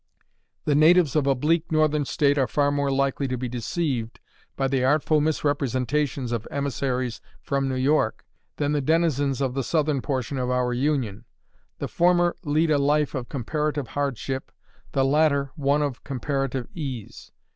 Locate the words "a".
1.27-1.35, 12.71-12.79